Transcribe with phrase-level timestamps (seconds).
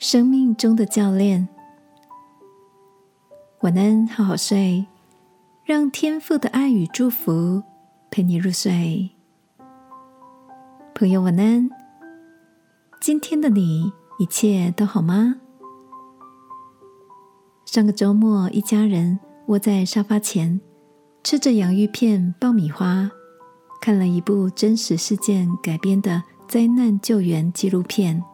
[0.00, 1.46] 生命中的教练。
[3.60, 4.86] 晚安，好好睡，
[5.62, 7.62] 让天父的爱与祝福
[8.10, 9.10] 陪你入睡。
[10.94, 11.68] 朋友，晚安。
[12.98, 15.36] 今天的你一切都好吗？
[17.66, 20.62] 上个周末，一家人窝在沙发前，
[21.22, 23.10] 吃着洋芋片、爆米花，
[23.82, 28.24] 看了一部真实事件改编的灾难救援纪录片。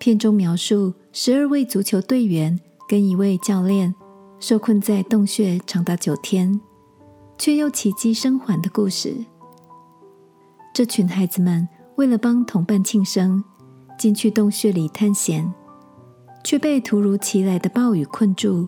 [0.00, 2.58] 片中描述十二位足球队员
[2.88, 3.94] 跟一位教练
[4.40, 6.58] 受困在洞穴长达九天，
[7.36, 9.14] 却又奇迹生还的故事。
[10.72, 13.44] 这群孩子们为了帮同伴庆生，
[13.98, 15.52] 进去洞穴里探险，
[16.42, 18.66] 却被突如其来的暴雨困住，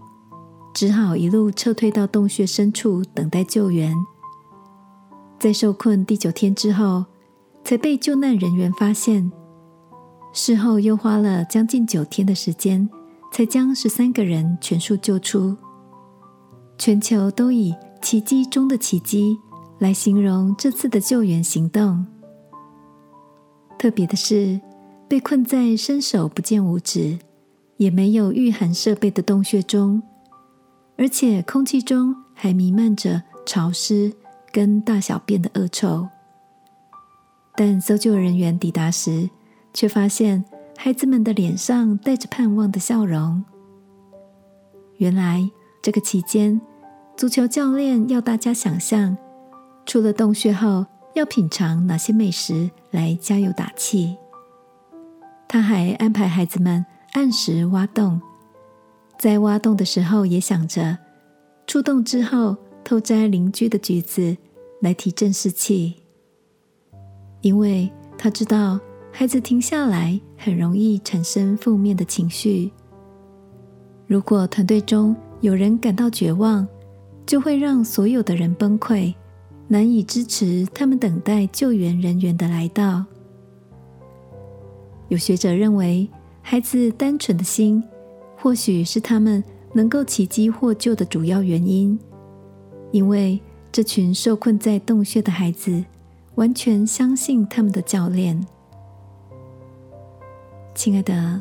[0.74, 3.96] 只好一路撤退到洞穴深处等待救援。
[5.38, 7.06] 在受困第九天之后，
[7.64, 9.32] 才被救难人员发现。
[10.32, 12.88] 事后又花了将近九天的时间，
[13.30, 15.56] 才将十三个人全数救出。
[16.78, 19.38] 全球都以“奇迹中的奇迹”
[19.78, 22.04] 来形容这次的救援行动。
[23.78, 24.60] 特别的是，
[25.06, 27.18] 被困在伸手不见五指、
[27.76, 30.02] 也没有御寒设备的洞穴中，
[30.96, 34.12] 而且空气中还弥漫着潮湿
[34.50, 36.08] 跟大小便的恶臭。
[37.54, 39.28] 但搜救人员抵达时，
[39.72, 40.44] 却发现
[40.76, 43.42] 孩子们的脸上带着盼望的笑容。
[44.98, 46.60] 原来，这个期间，
[47.16, 49.16] 足球教练要大家想象，
[49.86, 54.16] 出了洞穴后要品尝哪些美食来加油打气。
[55.48, 58.20] 他还安排孩子们按时挖洞，
[59.18, 60.98] 在挖洞的时候也想着
[61.66, 64.36] 出洞之后偷摘邻居的橘子
[64.80, 65.96] 来提振士气，
[67.40, 68.78] 因为他知道。
[69.14, 72.72] 孩子停下来，很容易产生负面的情绪。
[74.06, 76.66] 如果团队中有人感到绝望，
[77.26, 79.14] 就会让所有的人崩溃，
[79.68, 83.04] 难以支持他们等待救援人员的来到。
[85.08, 86.08] 有学者认为，
[86.40, 87.84] 孩子单纯的心，
[88.38, 91.98] 或许是他们能够奇迹获救的主要原因，
[92.92, 93.38] 因为
[93.70, 95.84] 这群受困在洞穴的孩子，
[96.36, 98.44] 完全相信他们的教练。
[100.74, 101.40] 亲爱的，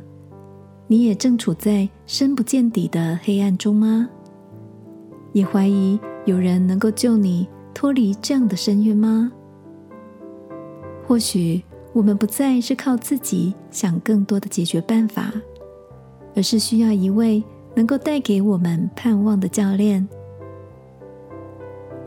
[0.87, 4.09] 你也正处在深不见底的黑暗中吗？
[5.31, 9.31] 也怀疑有人能够救你脱离这样的深渊吗？
[11.07, 15.31] 或许我们不再是靠自己想更多的解决办法，
[16.35, 17.41] 而是需要一位
[17.73, 20.05] 能够带给我们盼望的教练。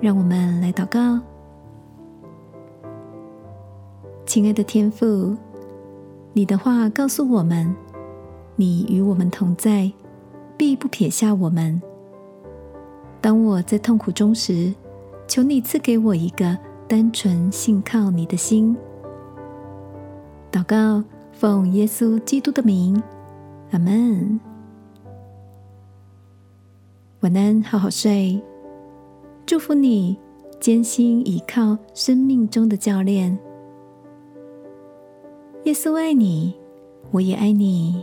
[0.00, 1.18] 让我们来祷告，
[4.26, 5.34] 亲爱的天父。
[6.36, 7.72] 你的话告诉我们，
[8.56, 9.92] 你与我们同在，
[10.56, 11.80] 必不撇下我们。
[13.20, 14.74] 当我在痛苦中时，
[15.28, 16.58] 求你赐给我一个
[16.88, 18.76] 单纯信靠你的心。
[20.50, 23.00] 祷告，奉耶稣基督的名，
[23.70, 24.40] 阿门。
[27.20, 28.42] 晚安，好好睡。
[29.46, 30.18] 祝福你，
[30.58, 33.38] 艰辛倚靠生命中的教练。
[35.64, 36.52] 耶稣爱你，
[37.10, 38.02] 我也爱你。